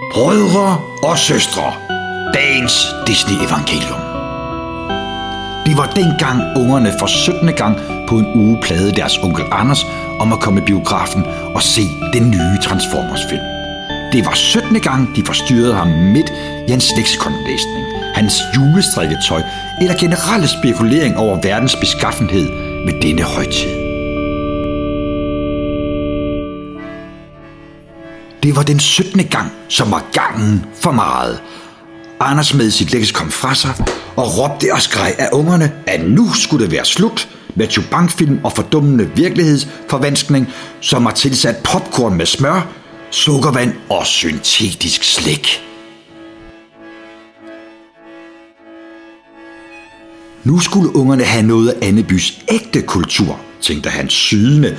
Brødre 0.00 0.80
og 1.02 1.18
søstre, 1.18 1.72
dagens 2.34 2.86
Disney-evangelium. 3.06 4.00
Det 5.66 5.76
var 5.76 5.92
dengang 5.96 6.42
ungerne 6.56 6.92
for 6.98 7.06
17. 7.06 7.52
gang 7.52 7.76
på 8.08 8.18
en 8.18 8.26
uge 8.34 8.58
plade 8.62 8.92
deres 8.92 9.18
onkel 9.18 9.44
Anders 9.52 9.86
om 10.20 10.32
at 10.32 10.40
komme 10.40 10.60
i 10.60 10.64
biografen 10.64 11.24
og 11.54 11.62
se 11.62 11.82
den 12.12 12.30
nye 12.30 12.58
Transformers-film. 12.62 13.46
Det 14.12 14.26
var 14.26 14.34
17. 14.34 14.80
gang, 14.80 15.16
de 15.16 15.22
forstyrrede 15.26 15.74
ham 15.74 15.88
midt 15.88 16.32
i 16.68 16.70
hans 16.70 16.92
leksikonlæsning, 16.96 17.86
hans 18.14 18.34
julestrikketøj 18.56 19.42
eller 19.80 19.94
generelle 20.00 20.48
spekulering 20.48 21.16
over 21.16 21.40
verdens 21.42 21.76
beskaffenhed 21.76 22.48
med 22.86 23.02
denne 23.02 23.22
højtid. 23.22 23.77
Det 28.48 28.56
var 28.56 28.62
den 28.62 28.80
17. 28.80 29.24
gang, 29.24 29.52
som 29.68 29.90
var 29.90 30.04
gangen 30.12 30.64
for 30.74 30.92
meget. 30.92 31.40
Anders 32.20 32.54
med 32.54 32.70
sit 32.70 32.92
leksikon 32.92 33.30
fra 33.30 33.54
sig 33.54 33.74
og 34.16 34.38
råbte 34.38 34.72
og 34.72 34.82
skreg 34.82 35.14
af 35.18 35.28
ungerne, 35.32 35.72
at 35.86 36.08
nu 36.08 36.32
skulle 36.32 36.64
det 36.64 36.72
være 36.72 36.84
slut 36.84 37.28
med 37.54 37.68
chubankfilm 37.70 38.40
og 38.44 38.52
fordummende 38.52 39.10
virkelighedsforvanskning, 39.16 40.48
som 40.80 41.06
har 41.06 41.12
tilsat 41.12 41.56
popcorn 41.64 42.16
med 42.16 42.26
smør, 42.26 42.68
sukkervand 43.10 43.72
og 43.90 44.06
syntetisk 44.06 45.04
slik. 45.04 45.62
Nu 50.44 50.58
skulle 50.58 50.96
ungerne 50.96 51.24
have 51.24 51.46
noget 51.46 51.68
af 51.68 51.88
Annebys 51.88 52.44
ægte 52.48 52.82
kultur, 52.82 53.40
tænkte 53.60 53.90
han 53.90 54.08
sydende, 54.08 54.76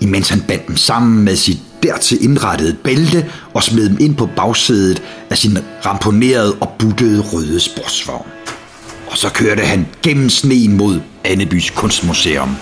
imens 0.00 0.28
han 0.28 0.40
bandt 0.40 0.68
dem 0.68 0.76
sammen 0.76 1.24
med 1.24 1.36
sit 1.36 1.58
dertil 1.82 2.24
indrettede 2.24 2.76
bælte 2.84 3.26
og 3.54 3.62
smed 3.62 3.88
dem 3.88 3.96
ind 4.00 4.16
på 4.16 4.28
bagsædet 4.36 5.02
af 5.30 5.38
sin 5.38 5.58
ramponerede 5.86 6.56
og 6.60 6.72
buttede 6.78 7.20
røde 7.20 7.60
sportsvogn. 7.60 8.26
Og 9.10 9.18
så 9.18 9.30
kørte 9.30 9.62
han 9.62 9.86
gennem 10.02 10.30
sneen 10.30 10.76
mod 10.76 11.00
Annebys 11.24 11.70
kunstmuseum. 11.70 12.56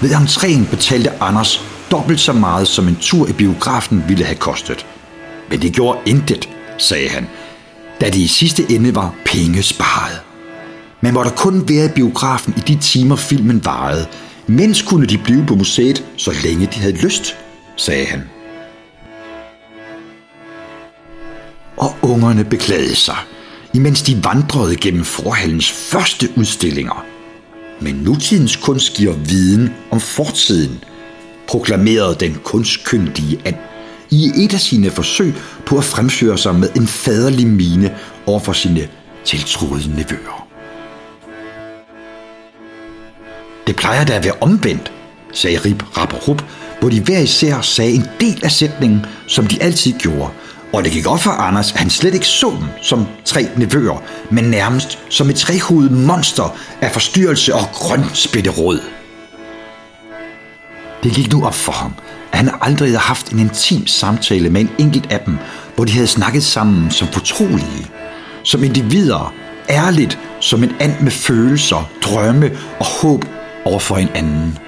Ved 0.00 0.14
entréen 0.14 0.70
betalte 0.70 1.22
Anders 1.22 1.64
dobbelt 1.90 2.20
så 2.20 2.32
meget, 2.32 2.68
som 2.68 2.88
en 2.88 2.96
tur 3.00 3.28
i 3.28 3.32
biografen 3.32 4.04
ville 4.08 4.24
have 4.24 4.36
kostet. 4.36 4.86
Men 5.50 5.62
det 5.62 5.72
gjorde 5.72 5.98
intet, 6.06 6.48
sagde 6.78 7.08
han, 7.08 7.26
da 8.00 8.06
det 8.06 8.16
i 8.16 8.26
sidste 8.26 8.70
ende 8.70 8.94
var 8.94 9.14
penge 9.24 9.62
sparet. 9.62 10.25
Man 11.00 11.14
måtte 11.14 11.30
kun 11.36 11.68
være 11.68 11.84
i 11.84 11.88
biografen 11.88 12.54
i 12.56 12.60
de 12.60 12.80
timer 12.80 13.16
filmen 13.16 13.64
varede, 13.64 14.06
mens 14.46 14.82
kunne 14.82 15.06
de 15.06 15.18
blive 15.18 15.46
på 15.46 15.54
museet, 15.54 16.04
så 16.16 16.32
længe 16.44 16.66
de 16.66 16.80
havde 16.80 16.96
lyst, 16.96 17.36
sagde 17.76 18.06
han. 18.06 18.22
Og 21.76 21.96
ungerne 22.02 22.44
beklagede 22.44 22.96
sig, 22.96 23.16
imens 23.74 24.02
de 24.02 24.24
vandrede 24.24 24.76
gennem 24.76 25.04
forhallens 25.04 25.70
første 25.72 26.28
udstillinger. 26.36 27.04
Men 27.80 27.94
nutidens 27.94 28.56
kunst 28.56 28.94
giver 28.94 29.12
viden 29.12 29.70
om 29.90 30.00
fortiden, 30.00 30.84
proklamerede 31.48 32.16
den 32.20 32.36
kunstkyndige 32.44 33.40
and 33.44 33.56
i 34.10 34.44
et 34.44 34.54
af 34.54 34.60
sine 34.60 34.90
forsøg 34.90 35.34
på 35.66 35.78
at 35.78 35.84
fremføre 35.84 36.38
sig 36.38 36.54
med 36.54 36.68
en 36.76 36.86
faderlig 36.86 37.46
mine 37.46 37.94
over 38.26 38.40
for 38.40 38.52
sine 38.52 38.88
tiltroede 39.24 39.88
nevøer. 39.88 40.45
Det 43.66 43.76
plejer 43.76 44.04
da 44.04 44.12
at 44.12 44.24
være 44.24 44.34
omvendt, 44.40 44.92
sagde 45.32 45.58
Rip, 45.58 45.98
Rap 45.98 46.12
og 46.12 46.28
Rup, 46.28 46.44
hvor 46.80 46.88
de 46.88 47.00
hver 47.00 47.18
især 47.18 47.60
sagde 47.60 47.92
en 47.92 48.06
del 48.20 48.44
af 48.44 48.50
sætningen, 48.50 49.06
som 49.26 49.46
de 49.46 49.62
altid 49.62 49.92
gjorde. 49.92 50.30
Og 50.72 50.84
det 50.84 50.92
gik 50.92 51.06
op 51.06 51.20
for 51.20 51.30
Anders, 51.30 51.72
at 51.72 51.78
han 51.78 51.90
slet 51.90 52.14
ikke 52.14 52.26
så 52.26 52.50
dem 52.50 52.68
som 52.82 53.06
tre 53.24 53.48
nevøer, 53.56 54.02
men 54.30 54.44
nærmest 54.44 54.98
som 55.10 55.30
et 55.30 55.36
trehovedet 55.36 55.92
monster 55.92 56.56
af 56.80 56.90
forstyrrelse 56.92 57.54
og 57.54 57.68
grøn 57.72 58.04
spætterød. 58.14 58.80
Det 61.02 61.12
gik 61.12 61.32
nu 61.32 61.46
op 61.46 61.54
for 61.54 61.72
ham, 61.72 61.94
at 62.32 62.38
han 62.38 62.50
aldrig 62.60 62.88
havde 62.88 62.98
haft 62.98 63.30
en 63.30 63.38
intim 63.38 63.86
samtale 63.86 64.50
med 64.50 64.60
en 64.60 64.70
enkelt 64.78 65.12
af 65.12 65.20
dem, 65.20 65.38
hvor 65.74 65.84
de 65.84 65.92
havde 65.92 66.06
snakket 66.06 66.42
sammen 66.42 66.90
som 66.90 67.08
fortrolige, 67.08 67.86
som 68.42 68.64
individer, 68.64 69.34
ærligt 69.70 70.18
som 70.40 70.62
en 70.62 70.72
and 70.80 71.00
med 71.00 71.10
følelser, 71.10 71.90
drømme 72.02 72.50
og 72.78 72.86
håb 72.86 73.24
over 73.66 73.78
for 73.78 73.96
en 73.96 74.08
anden. 74.14 74.58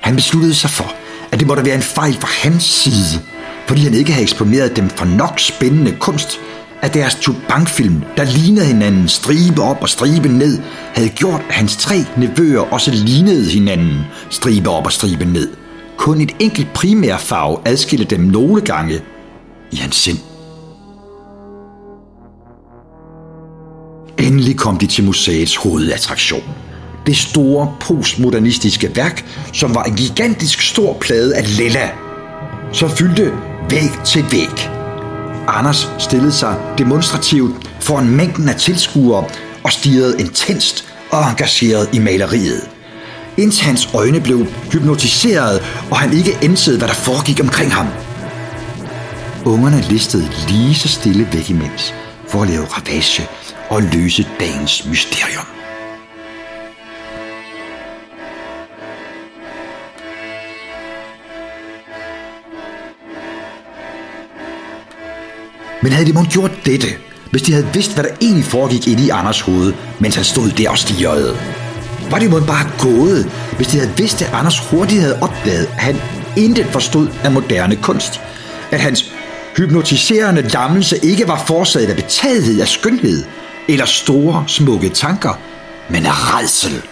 Han 0.00 0.16
besluttede 0.16 0.54
sig 0.54 0.70
for, 0.70 0.94
at 1.32 1.38
det 1.40 1.48
måtte 1.48 1.64
være 1.64 1.74
en 1.74 1.82
fejl 1.82 2.14
fra 2.14 2.48
hans 2.48 2.62
side, 2.64 3.22
fordi 3.66 3.80
han 3.80 3.94
ikke 3.94 4.12
havde 4.12 4.22
eksponeret 4.22 4.76
dem 4.76 4.88
for 4.88 5.04
nok 5.04 5.40
spændende 5.40 5.96
kunst, 6.00 6.40
at 6.82 6.94
deres 6.94 7.14
tubankfilm, 7.14 8.02
der 8.16 8.24
lignede 8.24 8.66
hinanden 8.66 9.08
stribe 9.08 9.62
op 9.62 9.82
og 9.82 9.88
stribe 9.88 10.28
ned, 10.28 10.60
havde 10.94 11.08
gjort, 11.08 11.42
at 11.48 11.54
hans 11.54 11.76
tre 11.76 12.04
nevøer 12.16 12.60
også 12.60 12.90
lignede 12.90 13.50
hinanden 13.50 14.00
stribe 14.30 14.70
op 14.70 14.86
og 14.86 14.92
stribe 14.92 15.24
ned. 15.24 15.48
Kun 15.96 16.20
et 16.20 16.36
enkelt 16.38 16.72
primærfarve 16.74 17.58
adskilte 17.64 18.16
dem 18.16 18.20
nogle 18.20 18.60
gange 18.60 19.00
i 19.72 19.76
hans 19.76 19.96
sind. 19.96 20.37
Endelig 24.18 24.56
kom 24.56 24.78
de 24.78 24.86
til 24.86 25.04
museets 25.04 25.56
hovedattraktion. 25.56 26.42
Det 27.06 27.16
store 27.16 27.74
postmodernistiske 27.80 28.96
værk, 28.96 29.24
som 29.52 29.74
var 29.74 29.84
en 29.84 29.96
gigantisk 29.96 30.60
stor 30.62 30.96
plade 31.00 31.36
af 31.36 31.56
lilla, 31.56 31.90
som 32.72 32.90
fyldte 32.90 33.32
væg 33.70 33.90
til 34.04 34.24
væg. 34.32 34.70
Anders 35.48 35.88
stillede 35.98 36.32
sig 36.32 36.56
demonstrativt 36.78 37.54
foran 37.80 38.08
mængden 38.08 38.48
af 38.48 38.56
tilskuere 38.56 39.24
og 39.64 39.72
stirrede 39.72 40.20
intenst 40.20 40.84
og 41.10 41.30
engageret 41.30 41.88
i 41.92 41.98
maleriet. 41.98 42.68
Indtil 43.36 43.64
hans 43.64 43.88
øjne 43.94 44.20
blev 44.20 44.46
hypnotiseret, 44.72 45.62
og 45.90 45.98
han 45.98 46.12
ikke 46.12 46.38
indsede, 46.42 46.78
hvad 46.78 46.88
der 46.88 46.94
foregik 46.94 47.40
omkring 47.40 47.74
ham. 47.74 47.86
Ungerne 49.44 49.80
listede 49.80 50.30
lige 50.48 50.74
så 50.74 50.88
stille 50.88 51.28
væk 51.32 51.50
imens, 51.50 51.94
for 52.28 52.42
at 52.42 52.48
lave 52.48 52.64
ravage 52.64 53.28
og 53.68 53.82
løse 53.82 54.26
dagens 54.40 54.86
mysterium. 54.86 55.46
Men 65.82 65.92
havde 65.92 66.06
de 66.06 66.12
måske 66.12 66.30
gjort 66.30 66.50
dette, 66.66 66.86
hvis 67.30 67.42
de 67.42 67.52
havde 67.52 67.68
vidst, 67.74 67.94
hvad 67.94 68.04
der 68.04 68.10
egentlig 68.22 68.44
foregik 68.44 68.88
inde 68.88 69.06
i 69.06 69.10
Anders 69.10 69.40
hoved, 69.40 69.72
mens 70.00 70.14
han 70.14 70.24
stod 70.24 70.50
der 70.50 70.70
og 70.70 70.78
stirrede? 70.78 71.36
Var 72.10 72.18
det 72.18 72.30
måske 72.30 72.46
bare 72.46 72.70
gået, 72.78 73.30
hvis 73.56 73.66
de 73.66 73.78
havde 73.78 73.92
vidst, 73.96 74.22
at 74.22 74.32
Anders 74.32 74.58
hurtigt 74.58 75.00
havde 75.00 75.18
opdaget, 75.22 75.66
at 75.66 75.82
han 75.82 75.96
intet 76.36 76.66
forstod 76.66 77.08
af 77.24 77.32
moderne 77.32 77.76
kunst? 77.76 78.20
At 78.70 78.80
hans 78.80 79.12
hypnotiserende 79.56 80.42
lammelse 80.42 80.96
ikke 81.02 81.28
var 81.28 81.44
forsaget 81.46 81.90
af 81.90 81.96
betagethed 81.96 82.60
af 82.60 82.68
skønhed, 82.68 83.24
eller 83.68 83.84
store, 83.84 84.44
smukke 84.46 84.88
tanker, 84.88 85.40
men 85.90 86.06
af 86.06 86.38
redsel. 86.38 86.82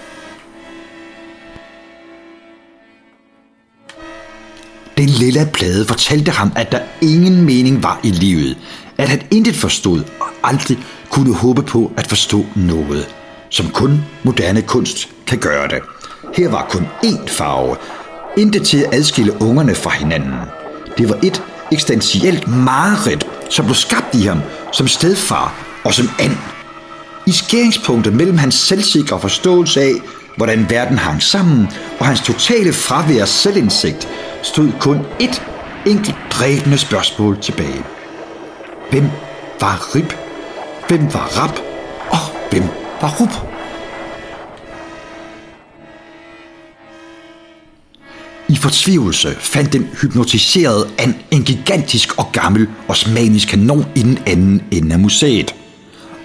Den 4.97 5.09
lille 5.09 5.50
plade 5.53 5.84
fortalte 5.87 6.31
ham, 6.31 6.53
at 6.56 6.72
der 6.72 6.81
ingen 7.00 7.44
mening 7.44 7.82
var 7.82 8.00
i 8.04 8.10
livet, 8.10 8.59
at 8.98 9.09
han 9.09 9.22
intet 9.31 9.56
forstod 9.56 10.04
og 10.20 10.26
aldrig 10.42 10.78
kunne 11.10 11.34
håbe 11.34 11.62
på 11.62 11.92
at 11.97 12.06
forstå 12.06 12.47
noget, 12.54 13.08
som 13.50 13.70
kun 13.70 14.04
moderne 14.22 14.62
kunst 14.62 15.08
kan 15.26 15.38
gøre 15.38 15.69
det. 15.69 15.81
Her 16.34 16.49
var 16.49 16.67
kun 16.70 16.87
én 17.05 17.28
farve, 17.28 17.76
intet 18.37 18.67
til 18.67 18.78
at 18.78 18.94
adskille 18.94 19.43
ungerne 19.43 19.75
fra 19.75 19.90
hinanden. 19.90 20.34
Det 20.99 21.08
var 21.08 21.19
et 21.23 21.43
eksistentielt 21.73 22.49
mareridt, 22.49 23.26
som 23.50 23.64
blev 23.64 23.75
skabt 23.75 24.14
i 24.14 24.23
ham 24.23 24.40
som 24.73 24.88
stedfar 24.88 25.55
og 25.84 25.94
som 25.94 26.08
and 26.19 26.56
i 27.26 27.32
skæringspunktet 27.32 28.12
mellem 28.12 28.38
hans 28.38 28.55
selvsikre 28.55 29.20
forståelse 29.20 29.81
af, 29.81 29.93
hvordan 30.37 30.70
verden 30.70 30.99
hang 30.99 31.23
sammen, 31.23 31.69
og 31.99 32.06
hans 32.06 32.20
totale 32.20 32.73
fravær 32.73 33.23
af 33.23 33.28
selvindsigt, 33.28 34.08
stod 34.43 34.73
kun 34.81 34.99
et 35.20 35.43
enkelt 35.87 36.17
dræbende 36.31 36.78
spørgsmål 36.78 37.40
tilbage. 37.40 37.84
Hvem 38.90 39.05
var 39.61 39.94
Rip? 39.94 40.17
Hvem 40.88 41.14
var 41.14 41.31
Rap? 41.38 41.58
Og 42.11 42.50
hvem 42.50 42.62
var 43.00 43.17
Rup? 43.20 43.56
I 48.49 48.56
fortvivlelse 48.56 49.34
fandt 49.38 49.73
den 49.73 49.88
hypnotiserede 50.02 50.88
an 50.99 51.17
en 51.31 51.44
gigantisk 51.44 52.19
og 52.19 52.32
gammel 52.32 52.69
osmanisk 52.88 53.49
kanon 53.49 53.84
i 53.94 54.02
den 54.02 54.19
anden 54.26 54.62
ende 54.70 54.93
af 54.93 54.99
museet 54.99 55.55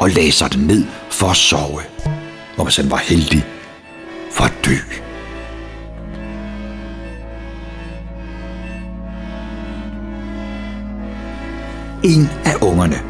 og 0.02 0.10
lagde 0.10 0.32
sig 0.32 0.54
den 0.54 0.62
ned 0.62 0.86
for 1.10 1.28
at 1.28 1.36
sove. 1.36 1.82
Og 2.58 2.64
hvis 2.64 2.76
han 2.76 2.92
var 2.92 2.98
heldig, 2.98 3.46
for 4.32 4.44
at 4.44 4.54
dø. 4.66 4.76
En 12.04 12.30
af 12.46 12.56
ungerne, 12.62 13.02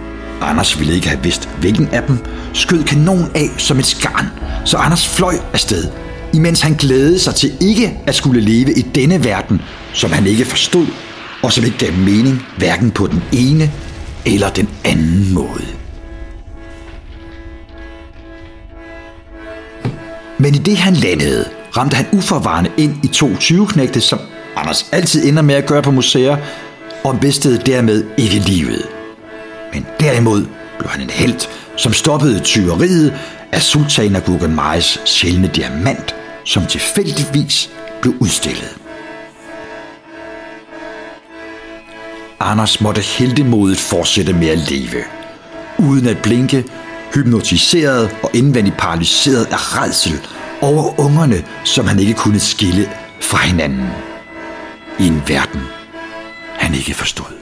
Anders 0.42 0.80
ville 0.80 0.94
ikke 0.96 1.08
have 1.08 1.24
vidst, 1.24 1.50
hvilken 1.60 1.88
af 1.88 2.04
dem, 2.04 2.18
skød 2.54 2.84
kanon 2.84 3.32
af 3.36 3.50
som 3.58 3.80
et 3.80 3.86
skarn, 3.86 4.26
så 4.66 4.78
Anders 4.78 5.08
fløj 5.08 5.36
afsted, 5.54 5.92
imens 6.34 6.62
han 6.62 6.74
glædede 6.74 7.20
sig 7.20 7.36
til 7.36 7.52
ikke 7.62 8.00
at 8.08 8.16
skulle 8.16 8.42
leve 8.42 8.74
i 8.74 8.82
denne 8.82 9.24
verden, 9.24 9.62
som 9.94 10.12
han 10.12 10.28
ikke 10.28 10.46
forstod, 10.46 10.88
og 11.44 11.54
som 11.54 11.66
ikke 11.66 11.78
gav 11.78 11.94
mening 11.94 12.42
hverken 12.58 12.92
på 12.92 13.08
den 13.08 13.24
ene 13.34 13.72
eller 14.26 14.50
den 14.50 14.70
anden 14.84 15.34
måde. 15.34 15.81
Men 20.42 20.56
i 20.56 20.58
det 20.58 20.78
han 20.78 20.94
landede, 20.94 21.50
ramte 21.78 21.96
han 21.96 22.06
uforvarende 22.14 22.72
ind 22.78 22.96
i 23.04 23.08
to 23.08 23.28
20-knægte, 23.28 24.02
som 24.02 24.20
Anders 24.56 24.90
altid 24.92 25.28
ender 25.28 25.42
med 25.42 25.56
at 25.56 25.66
gøre 25.66 25.82
på 25.82 25.92
museer, 25.92 26.38
og 27.04 27.20
mistede 27.22 27.58
dermed 27.66 28.06
ikke 28.18 28.40
livet. 28.40 28.88
Men 29.74 29.86
derimod 30.00 30.46
blev 30.80 30.90
han 30.90 31.02
en 31.02 31.10
held, 31.10 31.48
som 31.78 31.94
stoppede 31.94 32.40
tyveriet 32.40 33.14
af 33.52 33.62
sultan 33.62 34.16
af 34.16 34.24
Guggenmais 34.24 35.02
sjældne 35.06 35.48
diamant, 35.56 36.16
som 36.46 36.66
tilfældigvis 36.66 37.70
blev 38.02 38.14
udstillet. 38.20 38.78
Anders 42.40 42.82
måtte 42.82 43.02
heldemodigt 43.02 43.80
fortsætte 43.80 44.34
med 44.34 44.48
at 44.48 44.72
leve. 44.72 45.04
Uden 45.80 46.08
at 46.08 46.18
blinke, 46.18 46.66
hypnotiseret 47.16 48.16
og 48.24 48.30
indvendigt 48.34 48.78
paralyseret 48.78 49.46
af 49.46 49.82
redsel 49.82 50.20
over 50.62 51.00
ungerne, 51.00 51.46
som 51.64 51.88
han 51.88 52.00
ikke 52.00 52.14
kunne 52.14 52.40
skille 52.40 52.90
fra 53.22 53.38
hinanden. 53.38 53.88
I 55.00 55.08
en 55.08 55.22
verden, 55.28 55.62
han 56.58 56.76
ikke 56.76 56.94
forstod. 56.94 57.41